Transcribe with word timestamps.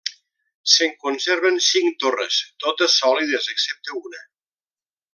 Se'n 0.75 0.95
conserven 1.07 1.59
cinc 1.67 2.01
torres, 2.05 2.39
totes 2.65 2.99
sòlides 3.03 3.55
excepte 3.57 3.99
una. 4.03 4.29